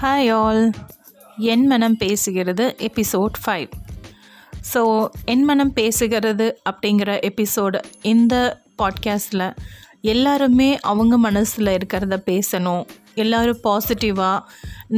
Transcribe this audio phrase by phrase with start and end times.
[0.00, 0.72] Hi all
[1.36, 3.68] என் மனம் பேசுகிறது episode five
[4.74, 9.56] so என் மனம் பேசுகிறது அப்படிங்கிற எபிசோடு இந்த பாட்காஸ்டில்
[10.00, 12.86] எல்லாருமே அவங்க மனசில் இருக்கிறத பேசணும்.
[13.18, 14.38] எல்லோரும் பாசிட்டிவாக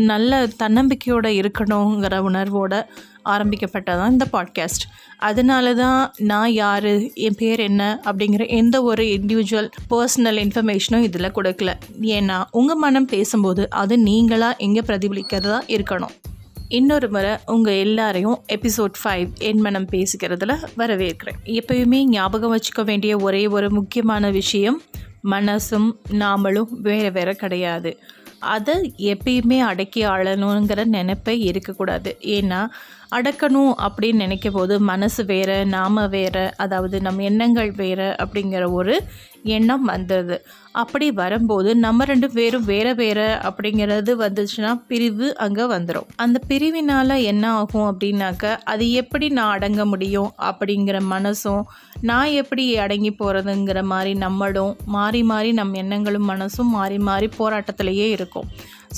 [0.08, 2.80] நல்ல தன்னம்பிக்கையோடு இருக்கணுங்கிற உணர்வோடு
[3.24, 4.84] ஆரம்பிக்கப்பட்டதான் இந்த பாட்காஸ்ட்
[5.18, 6.90] அதனால தான் நான் யார்
[7.24, 11.72] என் பேர் என்ன அப்படிங்கிற எந்த ஒரு இண்டிவிஜுவல் பர்சனல் இன்ஃபர்மேஷனும் இதில் கொடுக்கல.
[12.14, 16.14] ஏன்னா உங்கள் மனம் பேசும்போது அது நீங்களாக எங்கே பிரதிபலிக்கிறதா இருக்கணும்.
[16.68, 21.40] இன்னொரு முறை உங்கள் எல்லாரையும் எபிசோட் ஃபைவ் என் மனம் பேசுகிறதுல வரவேற்கிறேன்.
[21.50, 24.78] எப்பயுமே ஞாபகம் வச்சுக்க வேண்டிய ஒரே ஒரு முக்கியமான விஷயம்
[25.24, 27.98] மனசும் நாமளும் வேறு வேறு கிடையாது.
[28.38, 32.16] அதை எப்பயுமே அடக்கி ஆளணுங்கிற நினைப்பே இருக்கக்கூடாது.
[32.20, 32.66] ஏன்னா
[33.16, 39.04] அடக்கணும் அப்படின்னு நினைக்கும் போது மனசு வேறு நாம் வேறு அதாவது நம் எண்ணங்கள் வேறு அப்படிங்கிற ஒரு
[39.56, 40.36] எண்ணம் வந்துடுது
[40.72, 47.44] அப்படி வரும்போது நம்ம ரெண்டு பேரும் வேறு வேறு அப்படிங்கிறது வந்துச்சுன்னா பிரிவு அங்கே வந்துடும் அந்த பிரிவினால் என்ன
[47.60, 51.62] ஆகும் அப்படின்னாக்க அது எப்படி நான் அடங்க முடியும் அப்படிங்கிற மனசும்
[52.10, 58.48] நான் எப்படி அடங்கி போகிறதுங்கிற மாதிரி நம்மளும் மாறி மாறி நம் எண்ணங்களும் மனசும் மாறி மாறி போராட்டத்திலேயே இருக்கும்.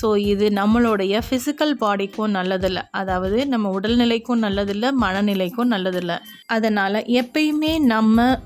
[0.00, 2.82] ஸோ இது நம்மளுடைய ஃபிசிக்கல் பாடிக்கும் நல்லதில்லை.
[3.00, 6.16] அதாவது நம்ம உடல்நிலைக்கும் நல்லதில்லை மனநிலைக்கும் நல்லதில்லை.
[6.46, 8.38] அதனால் எப்பயுமே நம்ம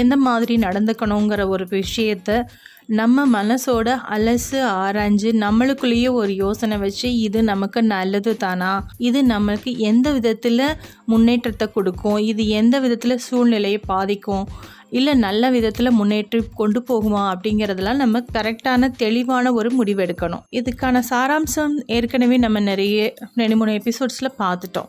[0.00, 2.30] எந்த மாதிரி நடந்துக்கணுங்கிற ஒரு விஷயத்த
[3.00, 8.70] நம்ம மனசோட அலசு ஆராய்ஞ்சு நம்மளுக்குள்ளேயே ஒரு யோசனை வச்சு இது நமக்கு நல்லது தானா?
[9.08, 10.64] இது நமக்கு எந்த விதத்தில்
[11.04, 12.18] முன்னேற்றத்தை கொடுக்கும்?
[12.30, 14.44] இது எந்த விதத்தில் சூழ்நிலையை பாதிக்கும்?
[14.98, 22.36] இல்லை நல்ல விதத்தில் முன்னேற்றி கொண்டு போகுமா அப்படிங்கிறதெல்லாம் நம்ம கரெக்டான தெளிவான ஒரு முடிவெடுக்கணும் இதுக்கான சாராம்சம் ஏற்கனவே
[22.36, 22.98] நம்ம நிறைய
[23.40, 24.88] ரெண்டு மூணு எபிசோட்ஸில் பார்த்துட்டோம்.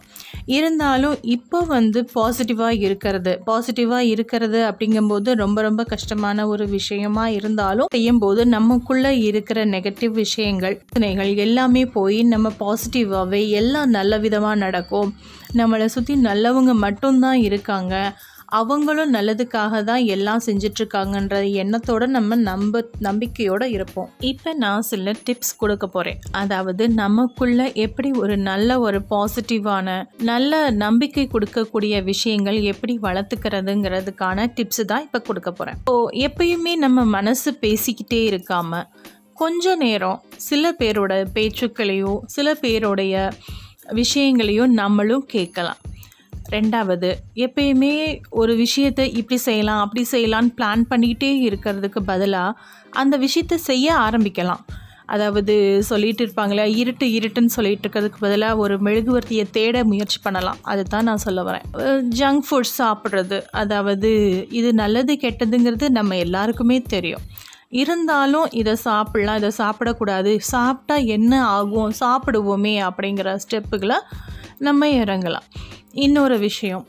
[0.58, 8.42] இருந்தாலும் இப்போ வந்து பாசிட்டிவாக இருக்கிறது பாசிட்டிவாக இருக்கிறது அப்படிங்கும்போது ரொம்ப ரொம்ப கஷ்டமான ஒரு விஷயமா இருந்தாலும் செய்யும்போது
[8.56, 15.10] நமக்குள்ளே இருக்கிற நெகட்டிவ் விஷயங்கள் பிரச்சனைகள் எல்லாமே போய் நம்ம பாசிட்டிவாகவே எல்லாம் நல்ல விதமாக நடக்கும்.
[15.60, 17.96] நம்மளை சுற்றி நல்லவங்க மட்டும்தான் இருக்காங்க.
[18.58, 24.10] அவங்களும் நல்லதுக்காக தான் எல்லாம் செஞ்சிட்ருக்காங்கன்ற எண்ணத்தோடு நம்ம நம்ப நம்பிக்கையோடு இருப்போம்.
[24.32, 29.98] இப்போ நான் சில டிப்ஸ் கொடுக்க போகிறேன் அதாவது நமக்குள்ள எப்படி ஒரு நல்ல ஒரு பாசிட்டிவான
[30.32, 35.96] நல்ல நம்பிக்கை கொடுக்கக்கூடிய விஷயங்கள் எப்படி வளர்த்துக்கிறதுங்கிறதுக்கான டிப்ஸ் தான் இப்போ கொடுக்க போகிறேன் ஸோ
[36.28, 38.88] எப்பயுமே நம்ம மனசு பேசிக்கிட்டே இருக்காமல்
[39.42, 43.16] கொஞ்ச நேரம் சில பேரோட பேச்சுக்களையோ சில பேருடைய
[44.00, 45.80] விஷயங்களையும் நம்மளும் கேட்கலாம்.
[46.52, 52.58] ரெண்டாவது எப்பயுமே ஒரு விஷயத்தை இப்படி செய்யலாம் அப்படி செய்யலான்னு பிளான் பண்ணிக்கிட்டே இருக்கிறதுக்கு பதிலாக
[52.90, 54.64] அந்த விஷயத்தை செய்ய ஆரம்பிக்கலாம்.
[55.06, 55.54] அதாவது
[55.90, 60.60] சொல்லிகிட்டு இருப்பாங்களே இருட்டு இருட்டுன்னு சொல்லிகிட்டு இருக்கிறதுக்கு பதிலாக ஒரு மெழுகுவர்த்தியை தேட முயற்சி பண்ணலாம்.
[60.62, 61.66] அதை தான் நான் சொல்ல வரேன்.
[62.20, 64.12] ஜங்க் ஃபுட் சாப்பிட்றது அதாவது
[64.50, 67.26] இது நல்லது கெட்டதுங்கிறது நம்ம எல்லாருக்குமே தெரியும்.
[67.70, 70.38] இருந்தாலும் இதை சாப்பிட்லாம் இதை சாப்பிடக்கூடாது.
[70.40, 73.98] சாப்பிட்டா என்ன ஆகும் சாப்பிடுவோமே அப்படிங்கிற ஸ்டெப்புகளை
[74.58, 75.48] நம்ம இறங்கலாம்.
[75.92, 76.88] இன்னொரு விஷயம்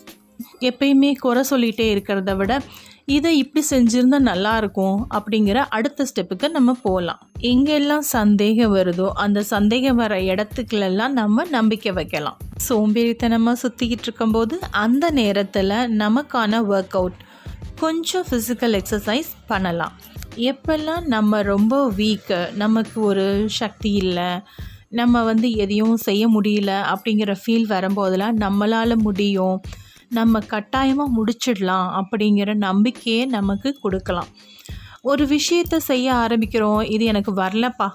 [0.60, 2.60] எப்பயுமே குறை சொல்லிகிட்டே இருக்கிறத விட
[3.04, 10.18] இதை இப்படி செஞ்சுருந்தா நல்லாயிருக்கும் அப்படிங்கிற அடுத்த ஸ்டெப்புக்கு நம்ம போகலாம் எங்கெல்லாம் சந்தேகம் வருதோ அந்த சந்தேகம் வர
[10.18, 12.36] இடத்துக்குலெல்லாம் நம்ம நம்பிக்கை வைக்கலாம்.
[12.68, 17.20] சோம்பேறித்தனமாக சுற்றிக்கிட்டு இருக்கும்போது அந்த நேரத்தில் நமக்கான ஒர்க் அவுட்
[17.80, 19.92] கொஞ்சம் ஃபிசிக்கல் எக்ஸசைஸ் பண்ணலாம்.
[20.36, 24.30] எப்பெல்லாம் நம்ம ரொம்ப வீக்கு நமக்கு ஒரு சக்தி இல்லை
[25.00, 29.56] நம்ம வந்து எதையும் செய்ய முடியல அப்படிங்கிற ஃபீல் வரும்போதெல்லாம் நம்மளால் முடியும்.
[30.08, 34.30] நம்ம கட்டாயமாக முடிச்சிடலாம் அப்படிங்கிற நம்பிக்கையை நமக்கு கொடுக்கலாம்.
[35.02, 37.88] ஒரு விஷயத்தை செய்ய ஆரம்பிக்கிறோம் இது எனக்கு வரலப்பா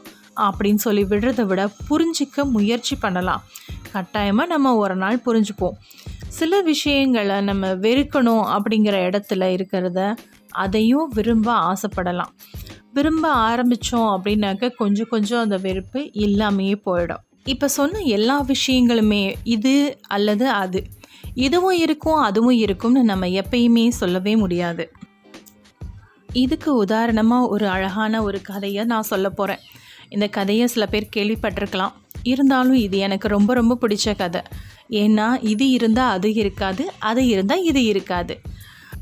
[0.48, 3.42] அப்படின்னு சொல்லி விடுறத விட புரிஞ்சிக்க முயற்சி பண்ணலாம்.
[3.92, 5.78] கட்டாயமாக நம்ம ஒரு நாள் புரிஞ்சுப்போம்.
[6.40, 10.00] சில விஷயங்களை நம்ம வெறுக்கணும் அப்படிங்கிற இடத்துல இருக்கிறத
[10.64, 12.34] அதையும் விரும்ப ஆசைப்படலாம்.
[12.94, 17.24] விரும்ப ஆரம்பித்தோம் அப்படின்னாக்க கொஞ்சம் கொஞ்சம் அந்த வெறுப்பு இல்லாமையே போயிடும்.
[17.44, 20.84] இப்போ சொன்ன எல்லா விஷயங்களுமே இது அல்லது அது.
[21.34, 24.92] இதுவும் இருக்கும் அதுவும் இருக்கும்னு நம்ம எப்பயுமே சொல்லவே முடியாது.
[26.34, 29.60] இதுக்கு உதாரணமாக ஒரு அழகான ஒரு கதையை நான் சொல்ல போகிறேன்
[30.10, 31.92] இந்த கதையை சில பேர் கேள்விப்பட்டிருக்கலாம்.
[32.24, 34.42] இருந்தாலும் இது எனக்கு ரொம்ப ரொம்ப பிடிச்ச கதை.
[34.90, 38.40] ஏன்னா இது இருந்தால் அது இருக்காது அது இருந்தால் இது இருக்காது.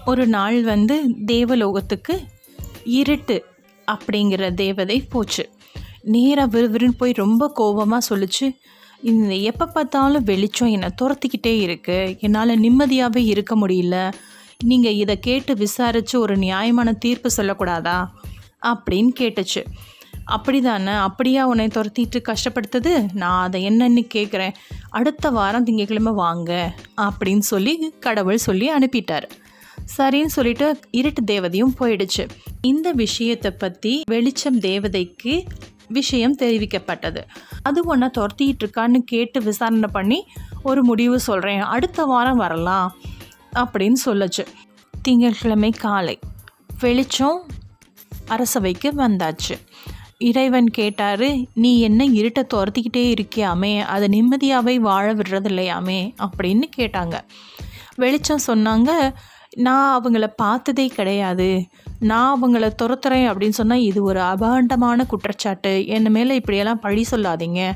[0.05, 2.21] ஒரு நாள் வந்து தேவலோகத்துக்கு
[2.83, 3.45] இருட்டு
[3.91, 5.49] அப்படிங்கிற தேவதை போச்சு.
[6.15, 8.47] நேராக விறுவிறுன்னு போய் ரொம்ப கோபமாக சொல்லிச்சு
[9.01, 13.97] இந்த எப்போ பார்த்தாலும் வெளிச்சம் என்னை துரத்திக்கிட்டே இருக்குது என்னால் நிம்மதியாகவே இருக்க முடியல.
[14.63, 17.97] நீங்கள் இதை கேட்டு விசாரித்து ஒரு நியாயமான தீர்ப்பு சொல்லக்கூடாதா?
[18.65, 19.61] அப்படின்னு கேட்டுச்சு.
[20.25, 22.93] அப்படி தானே அப்படியா உன்னை துரத்திட்டு கஷ்டப்படுத்துது?
[23.13, 24.55] நான் அதை என்னன்னு கேட்குறேன்
[24.89, 29.27] அடுத்த வாரம் திங்கக்கிழமை வாங்க அப்படின்னு சொல்லி கடவுள் சொல்லி அனுப்பிட்டார்.
[29.97, 32.25] சரின்னு சொல்லிட்டு இருட்டு தேவதையும் போயிடுச்சு.
[32.61, 35.45] இந்த விஷயத்தை பற்றி வெளிச்சம் தேவதைக்கு
[35.87, 37.21] விஷயம் தெரிவிக்கப்பட்டது.
[37.63, 40.25] அது ஒன்றை துரத்திட்டு இருக்கான்னு கேட்டு விசாரணை பண்ணி
[40.63, 42.95] ஒரு முடிவு சொல்கிறேன் அடுத்த வாரம் வரலாம்
[43.55, 44.45] அப்படின்னு சொல்லுச்சு.
[45.01, 46.19] திங்கட்கிழமை காலை
[46.79, 47.45] வெளிச்சம்
[48.27, 49.55] அரசவைக்கு வந்தாச்சு.
[50.17, 53.79] இறைவன் கேட்டார் நீ என்ன இருட்டை துரத்திக்கிட்டே இருக்கியாமே?
[53.81, 57.19] அதை நிம்மதியாகவே வாழ விடுறது இல்லையாமே அப்படின்னு கேட்டாங்க.
[57.95, 59.13] வெளிச்சம் சொன்னாங்க
[59.55, 61.65] நான் அவங்கள பார்த்ததே கிடையாது.
[61.99, 65.87] நான் அவங்கள துரத்துறேன் அப்படின்னு சொன்னால் இது ஒரு அபாண்டமான குற்றச்சாட்டு.
[65.87, 67.71] என் மேலே இப்படியெல்லாம் பழி சொல்லாதீங்க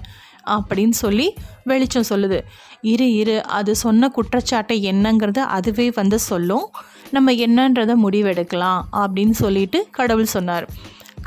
[0.46, 1.34] அப்படின்னு சொல்லி
[1.64, 2.42] வெளிச்சம் சொல்லுது.
[2.82, 6.72] இரு இரு அது சொன்ன குற்றச்சாட்டை என்னங்கிறது அதுவே வந்து சொல்லும்.
[7.12, 10.70] நம்ம என்னன்றதை முடிவெடுக்கலாம் அப்படின்னு சொல்லிட்டு கடவுள் சொன்னார்.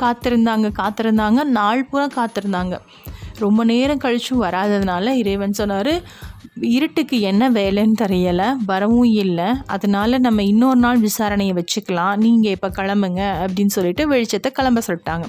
[0.00, 2.78] காத்திருந்தாங்க காத்திருந்தாங்க நாள் பூரா காத்திருந்தாங்க.
[3.38, 6.02] ரொம்ப நேரம் கழிச்சும் வராததுனால இறைவன் சொன்னார்
[6.60, 9.46] இருட்டுக்கு என்ன வேலைன்னு தெரியலை வரவும் இல்லை.
[9.66, 12.16] அதனால நம்ம இன்னொரு நாள் விசாரணையை வச்சுக்கலாம்.
[12.16, 15.26] நீங்கள் இப்போ கிளம்புங்க அப்படின்னு சொல்லிட்டு வெளிச்சத்தை கிளம்ப சொல்லிட்டாங்க.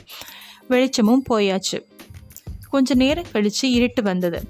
[0.68, 1.80] வெளிச்சமும் போயாச்சு.
[2.70, 4.42] கொஞ்ச நேரம் கழித்து இருட்டு வந்தது.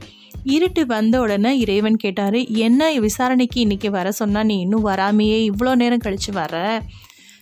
[0.44, 5.52] இருட்டு வந்த உடனே இறைவன் கேட்டார் என்ன விசாரணைக்கு இன்றைக்கி வர சொன்னால் நீ இன்னும் வராமையே?
[5.52, 6.82] இவ்வளோ நேரம் கழித்து வர.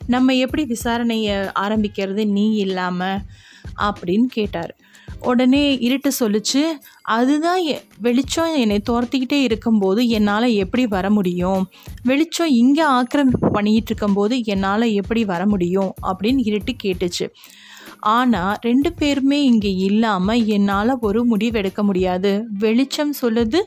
[0.08, 2.26] நம்ம எப்படி விசாரணையை ஆரம்பிக்கிறது?
[2.28, 3.20] நீ இல்லாமல்
[3.82, 4.76] அப்படின்னு கேட்டார்.
[5.20, 6.62] உடனே இருட்டு சொல்லிச்சு.
[7.02, 11.70] அதுதான் எ- வெளிச்சம் என்னை துரத்திக்கிட்டே இருக்கும்போது என்னால் எப்படி வர முடியும்?
[12.04, 15.94] வெளிச்சம் இங்கே ஆக்கிரமிப்பு பண்ணிக்கிட்டு இருக்கும்போது என்னால் எப்படி வர முடியும்?
[16.04, 17.30] அப்படின்னு இருட்டு கேட்டுச்சு.
[18.00, 22.46] ஆனால் ரெண்டு பேருமே இங்கே இல்லாமல் என்னால் ஒரு முடிவெடுக்க முடியாது.
[22.60, 23.60] வெளிச்சம் சொல்லுது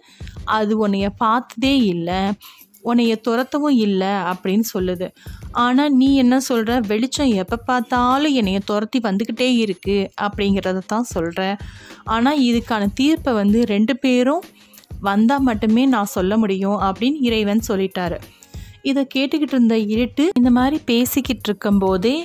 [0.44, 2.32] அது உன்னைய பார்த்ததே இல்லை.
[2.90, 5.06] உன்னைய துரத்தவும் இல்லை அப்படின்னு சொல்லுது.
[5.64, 11.40] ஆனால் நீ என்ன சொல்கிற வெளிச்சம் எப்போ பார்த்தாலும் என்னைய துரத்தி வந்துக்கிட்டே இருக்குது அப்படிங்கிறத தான் சொல்கிற
[12.14, 14.44] ஆனால் இதுக்கான தீர்ப்பை வந்து ரெண்டு பேரும்
[15.08, 18.18] வந்தால் மட்டுமே நான் சொல்ல முடியும் அப்படின்னு இறைவன் சொல்லிட்டாரு.
[18.90, 22.16] இதை கேட்டுக்கிட்டு இருந்த இருட்டு இந்த மாதிரி பேசிக்கிட்டு இருக்கும்போதே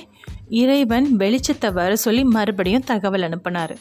[0.60, 3.74] இறைவன் வெளிச்சத்தை வர சொல்லி மறுபடியும் தகவல் அனுப்புனார்.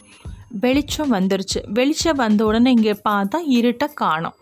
[0.64, 1.60] வெளிச்சம் வந்துருச்சு.
[1.78, 4.38] வெளிச்சம் வந்த உடனே இங்கே பார்த்தா இருட்டை காணோம்.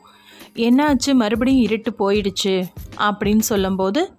[0.56, 1.13] என்னாச்சு?
[1.13, 2.63] மறுபடியும் இருட்டு போயிடுச்சு
[2.98, 4.12] அப்படின்னு சொல்லும்போது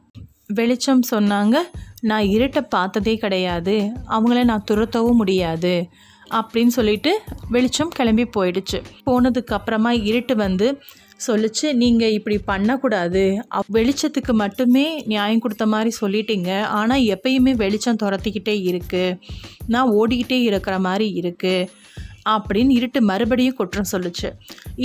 [0.46, 1.56] வெளிச்சம் சொன்னாங்க
[2.00, 3.92] நான் இருட்டை பார்த்ததே கிடையாது.
[4.08, 5.86] அவங்கள நான் துரத்தவும் முடியாது.
[6.30, 8.82] அப்படின்னு சொல்லிட்டு வெளிச்சம் கிளம்பி போயிடுச்சு.
[9.06, 10.78] போனதுக்கு அப்புறமா இருட்டு வந்து
[11.26, 13.46] சொல்லுச்சு நீங்கள் இப்படி பண்ணக்கூடாது.
[13.54, 16.62] அவ்- வெளிச்சத்துக்கு மட்டுமே நியாயம் கொடுத்த மாதிரி சொல்லிட்டீங்க.
[16.62, 19.20] ஆனால் எப்பயுமே வெளிச்சம் துரத்திக்கிட்டே இருக்குது
[19.66, 21.68] நான் ஓடிக்கிட்டே இருக்கிற மாதிரி இருக்குது
[22.34, 24.28] அப்படின்னு இருட்டு மறுபடியும் குற்றம் சொல்லுச்சு.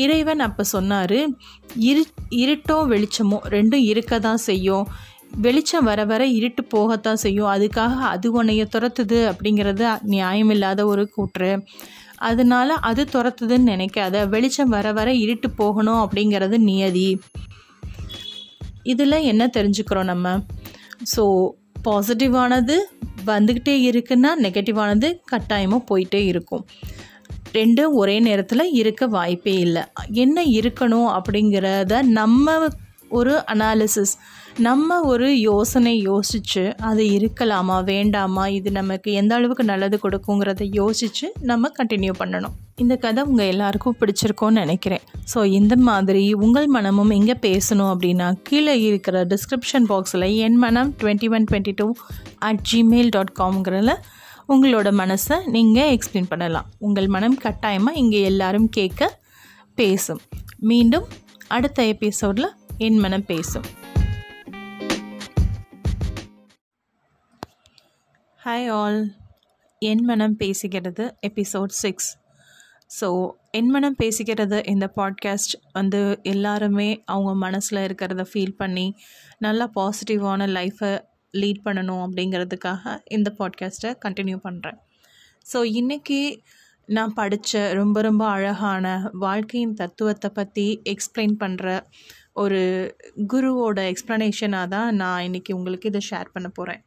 [0.03, 1.17] இறைவன் அப்போ சொன்னார்
[1.89, 2.03] இரு
[2.43, 4.85] இருட்டும் வெளிச்சமும் ரெண்டும் இருக்க தான் செய்யும்.
[5.45, 7.49] வெளிச்சம் வர வர இருட்டு போகத்தான் செய்யும்.
[7.55, 11.51] அதுக்காக அது உன்னைய துரத்துது அப்படிங்கிறது நியாயமில்லாத ஒரு கூற்று.
[12.29, 14.15] அதனால அது துரத்துதுன்னு நினைக்காத.
[14.33, 17.09] வெளிச்சம் வர வர இருட்டு போகணும் அப்படிங்கிறது நியதி.
[18.93, 20.27] இதில் என்ன தெரிஞ்சுக்கிறோம் நம்ம?
[21.13, 21.23] ஸோ
[21.87, 22.75] பாசிட்டிவானது
[23.29, 26.63] வந்துக்கிட்டே இருக்குன்னா நெகட்டிவானது கட்டாயமாக போயிட்டே இருக்கும்.
[27.59, 29.83] ரெண்டும் ஒரே நேரத்தில் இருக்க வாய்ப்பே இல்லை.
[30.23, 32.57] என்ன இருக்கணும் அப்படிங்கிறத நம்ம
[33.17, 34.13] ஒரு அனாலிசிஸ்
[34.65, 41.71] நம்ம ஒரு யோசனை யோசித்து அது இருக்கலாமா வேண்டாமா இது நமக்கு எந்த அளவுக்கு நல்லது கொடுக்குங்கிறத யோசித்து நம்ம
[41.79, 42.55] கண்டினியூ பண்ணணும்.
[42.83, 45.03] இந்த கதை உங்கள் எல்லாருக்கும் பிடிச்சிருக்கோன்னு நினைக்கிறேன்.
[45.33, 51.29] ஸோ இந்த மாதிரி உங்கள் மனமும் எங்கே பேசணும் அப்படின்னா கீழே இருக்கிற டிஸ்கிரிப்ஷன் பாக்ஸில் என் மனம் twenty
[51.37, 51.87] one twenty two
[52.49, 53.95] at Gmail dot காம்ங்கிறதில்
[54.49, 56.67] உங்களோட மனசை நீங்கள் எக்ஸ்பிளைன் பண்ணலாம்.
[56.79, 59.19] உங்கள் மனம் கட்டாயமாக இங்கே எல்லாரும் கேட்க
[59.75, 60.21] பேசும்.
[60.59, 61.07] மீண்டும்
[61.47, 63.65] அடுத்த எபிசோடில் என் மனம் பேசும்.
[68.39, 68.99] ஹாய் ஆல்
[69.81, 72.09] என் மனம் பேசுகிறது எபிசோட் சிக்ஸ்
[72.99, 73.07] ஸோ
[73.51, 78.87] என் மனம் பேசுகிறது இந்த பாட்காஸ்ட் வந்து எல்லாருமே அவங்க மனசில் இருக்கிறத ஃபீல் பண்ணி
[79.37, 80.91] நல்லா பாசிட்டிவான லைஃப்பை
[81.35, 84.79] லீட் பண்ணணும் அப்படிங்கிறதுக்காக இந்த பாட்காஸ்ட்டை கண்டினியூ பண்ணுறேன்
[85.45, 86.19] ஸோ இன்றைக்கி
[86.89, 88.87] நான் படித்த ரொம்ப ரொம்ப அழகான
[89.19, 91.67] வாழ்க்கையின் தத்துவத்தை பற்றி எக்ஸ்பிளைன் பண்ணுற
[92.33, 92.61] ஒரு
[93.33, 96.83] குருவோட எக்ஸ்ப்ளனேஷனாக தான் நான் இன்றைக்கி உங்களுக்கு இதை ஷேர் பண்ண போகிறேன்